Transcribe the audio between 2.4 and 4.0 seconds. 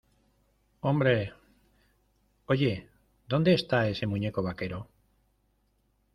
oye, dónde esta